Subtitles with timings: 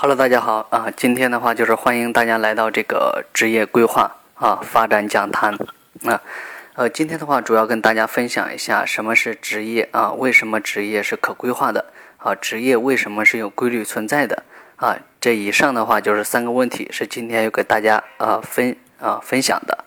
[0.00, 0.88] Hello，大家好啊！
[0.96, 5.52] 今天的话就是欢迎大家来到这个职业规划啊发展讲坛
[6.04, 6.22] 啊。
[6.74, 11.86] 呃，今天的话主要跟大家分享一下什么是职业啊，为什么职业是可规划的
[12.18, 12.32] 啊？
[12.36, 14.44] 职业为什么是有规律存在的
[14.76, 14.96] 啊？
[15.20, 19.84] 这以上的话就是三个问题，是今天要给大家啊分啊分享的。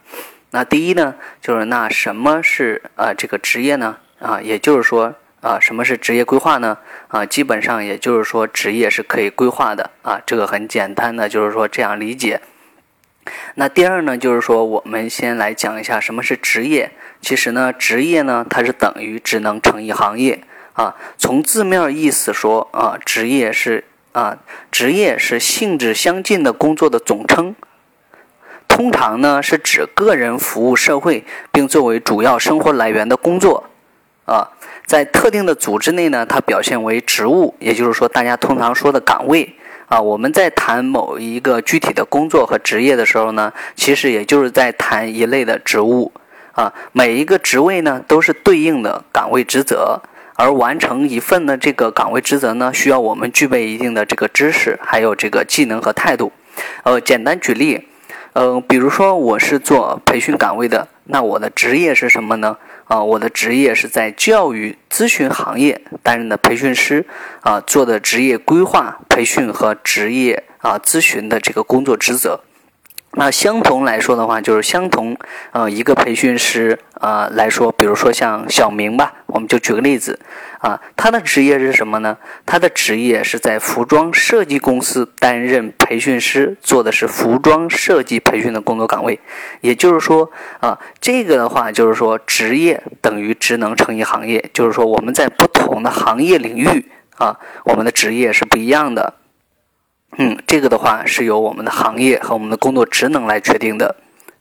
[0.50, 3.96] 那第一呢，就是那什么是啊这个职业呢？
[4.20, 5.16] 啊，也就是说。
[5.42, 6.78] 啊，什么是职业规划呢？
[7.08, 12.42] 啊，基本上也就是说，职业是可以规划的啊，这个很简单的，就是说这样理解。
[13.56, 16.92] 那第二呢，就是说我们先来讲一下什么是职业。
[17.22, 20.44] 其实呢，职业呢，它是等于只能成一行业
[20.74, 20.96] 啊。
[21.18, 24.38] 从字面意思说啊，职业是啊，
[24.72, 27.56] 职业是性质相近的工作的总称，
[28.68, 33.70] 通常呢是指个人服务社会并作为主要生活来源的工作
[34.26, 34.50] 啊。
[34.86, 39.56] 在特定的组织内呢，它表现为职务，也就是说，大家通常说的岗位
[39.88, 40.02] 啊。
[40.02, 46.12] 我们在谈某一个具体的工作和职业的时候呢，其实也就是在谈一类的职务
[46.54, 46.74] 啊。
[46.92, 50.02] 每一个职位呢，都是对应的岗位职责，
[50.36, 56.34] 而完成一份的这个岗位职责呢，需要我们具备一定的这个知识，还有这个技能和态度。
[56.84, 57.88] 呃，简单举例，
[58.34, 62.58] 呃，比如说我是做培训岗位的，那我的职业是什么呢？
[62.92, 67.06] 啊，我的职业是在教育咨询行业担任的培训师，
[67.40, 72.42] 啊，做的职业规划、培训和职业啊咨询的这个工作职责。
[73.14, 75.18] 那相同来说的话，就是相同，
[75.52, 80.18] 呃，一个培训师，呃来说，比如说像小明吧，我们就举个例子，
[80.60, 82.18] 啊，他的职业是什么呢？
[82.46, 89.20] 他的职业是在服装设计公司担任培训师，做的是服装设计培训的工作岗位。
[89.60, 90.32] 也就是说，
[90.62, 99.16] 啊，这个的话就是说，职业等于职能乘以行业，就是说我们在不同的行业领域，啊，我们的职业是不一样的。
[100.18, 103.96] 嗯，这个的话是由我们的行业和我们的工作职能来确定的，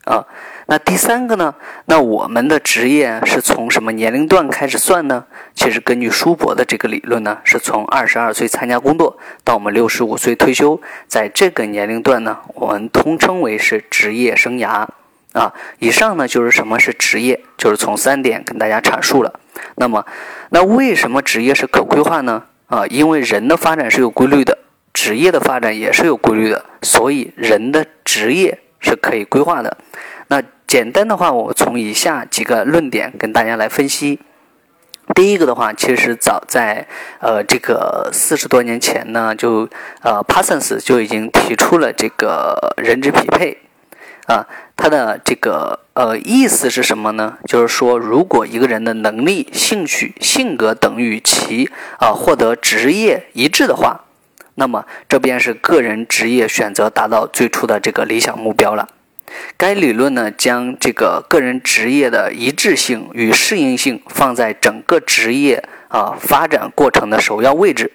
[0.05, 0.27] 啊，
[0.67, 1.55] 那第三个呢？
[1.87, 5.25] 那我们的职业是从什么年龄段开始算呢？
[5.55, 14.86] 其实根据舒伯的这个理论呢，是从二十二岁参加工作到我们六十五岁退休，在这个年龄段呢，我们通称为是职业生涯，
[15.33, 19.33] 啊，以上呢就是什么是职业，就是从三点跟大家阐述了。
[19.77, 20.05] 那么，
[20.51, 22.42] 那为什么职业是可规划呢？
[22.67, 24.59] 啊，因为人的发展是有规律的。
[25.02, 29.78] 职业的发展也是有规律的，所以人的职业是可以规划的。
[30.28, 34.20] 那简单的话，我从以下几个论点跟大家来分析。
[35.14, 36.86] 第一个的话，其实早在
[37.20, 39.66] 呃这个四十多年前呢，就
[40.02, 43.56] 呃帕森斯就已经提出了这个人职匹配
[44.27, 44.46] 啊，
[44.77, 47.38] 他的这个呃意思是什么呢？
[47.46, 54.05] 就是说，如果一个人的能力、兴趣、性格等与其啊获得职业一致的话。
[54.55, 58.88] 那么，这便是个人职业选择达到最初的这个理想目标了。
[59.56, 67.92] 该理论呢，将这个个人职业的一致性与适应性放在整个职业啊发展过程的首要位置。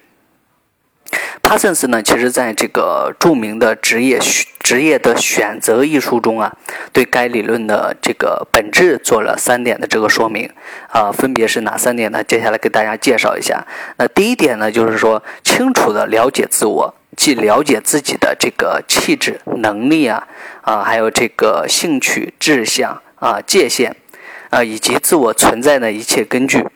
[1.46, 4.18] 帕森斯呢，其实在这个著名的职业
[4.58, 6.52] 职业的选择一书中啊，
[6.92, 10.50] 对该理论的这个本质做了三点的这个说明
[10.88, 12.24] 啊，分别是哪三点呢？
[12.24, 13.64] 接下来给大家介绍一下。
[13.96, 20.26] 那第一点呢，就是说清楚的了解自我，既了解自己的这个气质、能力啊
[20.62, 23.94] 啊，还有这个兴趣、志向啊、界限
[24.50, 26.66] 啊，以及自我存在的一切根据。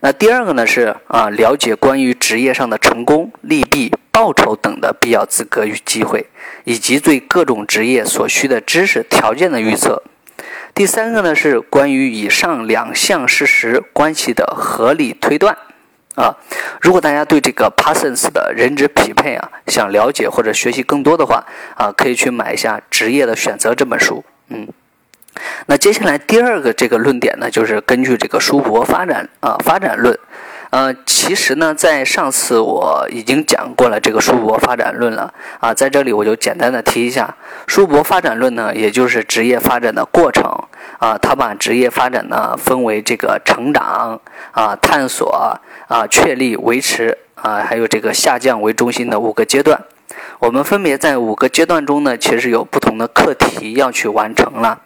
[0.00, 6.26] 那第二个呢是啊，了解关于职业上的成功、利弊、报酬等的必要资格与机会，
[6.64, 10.02] 以及对各种职业所需的知识条件的预测。
[10.74, 15.56] 第三个呢是关于以上两项事实关系的合理推断。
[16.14, 16.36] 啊，
[16.80, 21.44] 如果大家对这个 Parsons 的人职匹配啊想了解或者学习更多的话
[21.76, 24.24] 啊，可以去买一下《职业的选择》这本书。
[24.48, 24.68] 嗯。
[25.66, 30.18] 那接下来第二个这个论点呢，就是根据这个舒伯发展啊发展论，
[30.70, 37.36] 呃，其实呢，在上次我已经讲过了这个舒伯发展论了啊，在这里我就简单的提一下，
[37.66, 40.44] 舒伯发展论呢，也就是职业发展的过程
[40.98, 44.20] 啊，他把职业发展呢分为这个成长
[44.52, 49.80] 啊、探索啊、确立、维持啊，还有这个下降为中心的五个阶段，
[50.38, 54.80] 我们分别在五个阶段中呢，其实有不同的课题要去完成了。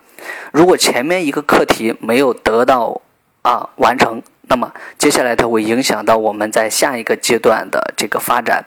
[0.52, 3.00] 如果前面一个课题没有得到
[3.42, 8.64] 啊完成，那么接下来它会影响到我们在下一个阶段的这个发展。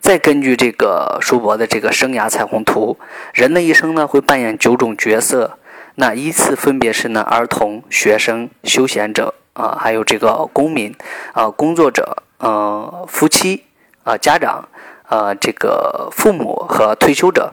[0.00, 2.98] 再根据这个舒伯的这个生涯彩虹图，
[3.32, 5.58] 人的一生呢会扮演九种角色，
[5.96, 10.94] 那依次分别是呢儿童、学生、休闲者啊，还有这个公民
[11.32, 13.64] 啊、工作者、呃夫妻
[14.04, 14.68] 啊、家长。
[15.08, 17.52] 呃这个父母和退休者。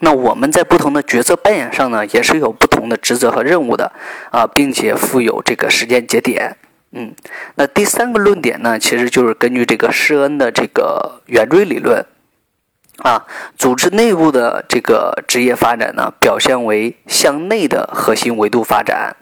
[0.00, 3.92] 那我们在不同的角色扮演上呢，也是有不同的职责和任务的
[4.30, 6.56] 啊，并且附有这个时间节点。
[6.92, 7.14] 嗯，
[7.56, 12.06] 那第三个论点呢，其实就是根据这个施恩的这个圆锥理论
[13.02, 19.16] 啊，组织内部的这个职业发展呢，表现为向内的核心维度发展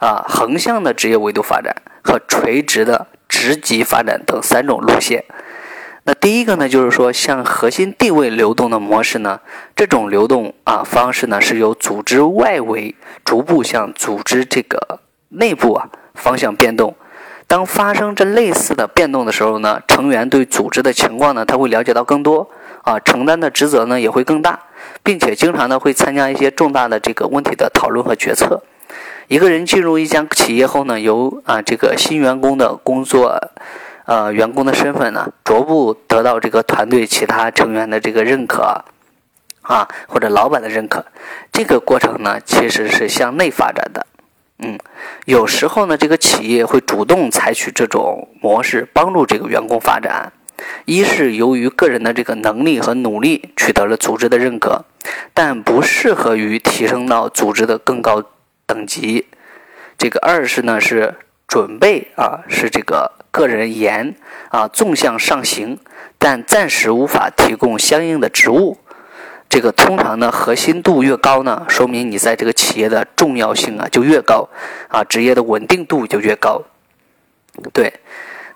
[0.00, 5.24] 啊，横向的职业维度发展和垂直的职级发展等三种路线。
[6.08, 9.40] 那第一个呢，就是说向核心地位流动的模式呢，
[9.76, 12.94] 这种流动啊方式呢，是由组织外围
[13.26, 16.96] 逐步向组织这个内部啊方向变动。
[17.46, 22.48] 当发生这类似的变动的时候呢，成员对组织的情况呢，他会了解到更多
[22.84, 24.58] 啊，承担的职责呢也会更大，
[25.02, 28.62] 并且经常呢会参加一些重大的这个问题的讨论和决策。
[29.26, 33.38] 一个人进入一家企业后呢，由啊这个新员工的工作。
[34.08, 38.82] 呃，员工的身份呢，逐步得到这个团队其他成员的这个认可，
[39.60, 41.04] 啊，或者老板的认可，
[41.52, 44.06] 这个过程呢，其实是向内发展的。
[44.60, 44.78] 嗯，
[45.26, 50.32] 有时候呢，这个企业会主动采取这种模式，帮助这个员工发展。
[50.86, 54.86] 一是由于个人的这个能力和努力取得了组织的认可，
[55.34, 58.24] 但不适合于提升到组织的更高
[58.64, 59.26] 等级。
[59.98, 61.14] 这个二是呢是
[61.48, 63.10] 准备啊，是这个。
[63.30, 64.16] 个人言
[64.48, 65.78] 啊，纵向上行，
[66.18, 68.78] 但暂时无法提供相应的职务。
[69.48, 74.48] 这个通常呢，核心度越高呢，说明你在这个企业的重要性啊就越高
[74.88, 76.62] 啊，职业的稳定度就越高。
[77.72, 77.92] 对，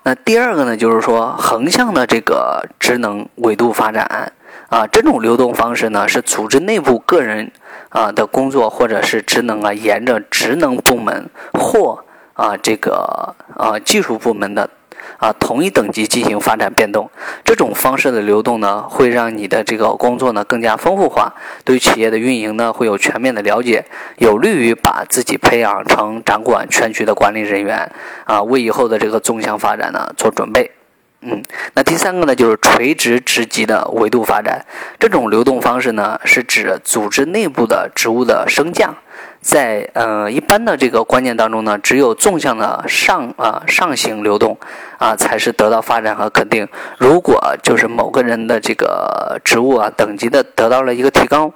[0.01, 4.33] 那第二个呢，就是说横向的这个职能维度发展
[4.69, 7.49] 啊，这种流动方式呢，是组织内部个人
[7.89, 12.02] 啊的工作或者是职能啊，沿着职能部门或
[12.33, 14.69] 啊，这个啊，技术部门的
[15.17, 17.09] 啊同一等级进行发展变动，
[17.43, 21.33] 这种方式的流动呢，会让你的这个工作呢更加丰富化，
[21.63, 23.85] 对企业的运营呢会有全面的了解，
[24.17, 27.91] 有利于把自己培养成掌管全局的管理人员
[28.25, 30.71] 啊，为以后的这个纵向发展呢做准备。
[31.25, 31.41] 嗯，
[31.73, 34.65] 那第三个呢，就是垂直职级的维度发展。
[34.99, 38.93] 这种流动方式呢，是指组织内部的职务的升降。
[39.43, 44.57] 在呃一般的这个观念当中呢，只有纵向的上啊上行流动
[44.97, 46.67] 啊，才是得到发展和肯定。
[46.97, 51.51] 如果就是某个人的这个职务啊等级的得到了一个提高，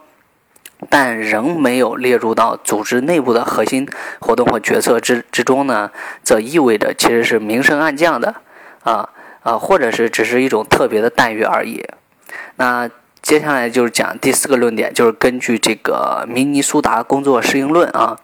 [0.90, 3.88] 但仍没有列入到组织内部的核心
[4.20, 5.90] 活动和决策之之中呢，
[6.22, 8.36] 则意味着其实是明升暗降的
[8.84, 9.10] 啊。
[9.44, 11.82] 啊，或者是只是一种特别的待遇而已。
[12.58, 12.90] 那
[13.28, 18.18] 接下来就是讲第四个论点，就是根据这个明尼苏达工作适应论啊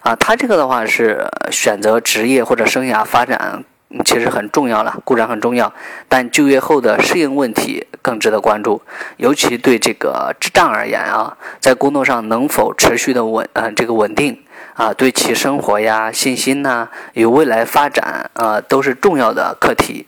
[0.00, 3.62] 啊，它这个的话是选择职业或者生涯发展
[4.06, 5.70] 其实很重要了，固然很重要，
[6.08, 8.80] 但就业后的适应问题更值得关注，
[9.18, 14.42] 尤其对这个智障而言啊，在工作上能否持续的稳呃这个稳定
[14.72, 20.06] 啊，对其生活呀、信心呐与未来发展啊都是重要的课题。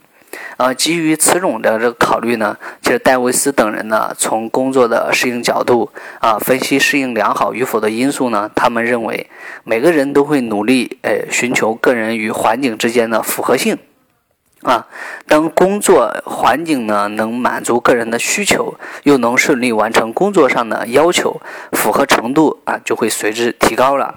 [0.60, 9.30] 呃，基于此种的这个考虑呢，其实戴维斯等人呢，从工作的适应角度啊，分析适应良好与否的因素呢，他们认为
[9.64, 13.78] 每个人都会努力呃，寻求个人与环境之间的符合性
[14.60, 14.86] 啊。
[15.26, 18.74] 当工作环境呢能满足个人的需求，
[19.04, 21.40] 又能顺利完成工作上的要求，
[21.72, 24.16] 符合程度啊就会随之提高了。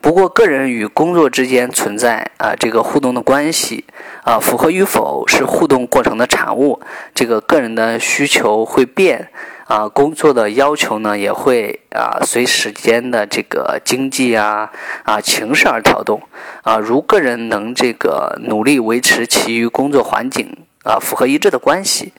[0.00, 3.84] 不过，个人与工作之间存在啊这个互动的关系
[4.22, 6.80] 啊，符合与否是互动过程的产物。
[7.14, 9.30] 这个个人的需求会变
[9.66, 14.70] 啊，工作的要求呢也会啊随时间的这个经济啊
[15.04, 16.20] 啊情势而调动
[16.62, 16.76] 啊。
[16.76, 20.54] 如个人能这个努力维持其余工作环境
[20.84, 22.12] 啊符合一致的关系。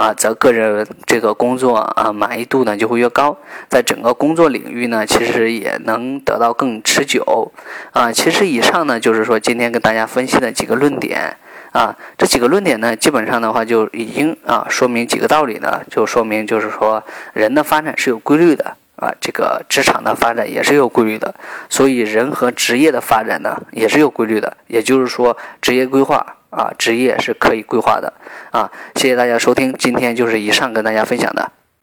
[0.00, 3.36] 啊，则个人这个工作啊满意度呢就会越高，
[3.68, 7.52] 在整个工作领域呢，其实也能得到更持久。
[7.92, 11.36] 啊，其实以上呢就是说今天跟大家分析的几个论点
[11.72, 17.04] 啊，这几个论点呢，基本上的话就已经啊说明几个道理呢，就说明就是说
[17.34, 21.34] 人的发展是有规律的啊，这个职场的发展也是有规律的，
[21.68, 26.36] 所以人和职业的发展呢也是有规律的，也就是说职业规划。
[26.50, 28.12] 啊，职业是可以规划的
[28.50, 28.70] 啊！
[28.96, 31.52] 谢谢大家收听，今天就是以上跟大家分享的。